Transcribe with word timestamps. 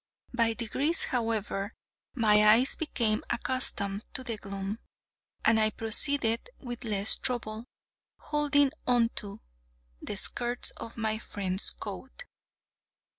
By 0.33 0.53
degrees, 0.55 1.03
however, 1.03 1.75
my 2.15 2.43
eyes 2.53 2.75
became 2.75 3.23
accustomed 3.29 4.03
to 4.15 4.23
the 4.23 4.35
gloom, 4.37 4.79
and 5.45 5.59
I 5.59 5.69
proceeded 5.69 6.49
with 6.59 6.83
less 6.83 7.15
trouble, 7.15 7.65
holding 8.17 8.71
on 8.87 9.09
to 9.17 9.41
the 10.01 10.17
skirts 10.17 10.71
of 10.71 10.97
my 10.97 11.19
friend's 11.19 11.69
coat. 11.69 12.23